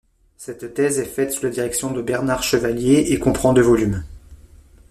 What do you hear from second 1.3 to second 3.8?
sous la direction de Bernard Chevalier et comprend deux